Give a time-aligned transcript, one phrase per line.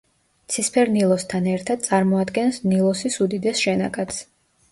[0.53, 4.19] ცისფერ ნილოსთან ერთად წარმოადგენს ნილოსის უდიდეს შენაკადს.